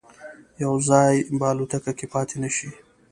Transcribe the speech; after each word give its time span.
یو 0.63 0.73
ځای 0.89 1.13
به 1.37 1.45
الوتکه 1.51 1.91
کې 1.97 2.05
پاتې 2.13 2.35
نه 2.43 2.49
شي. 2.55 2.69